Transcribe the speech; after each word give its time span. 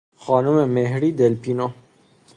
خانم 0.23 0.65
مهری 0.69 1.11
دلپینو 1.11 1.67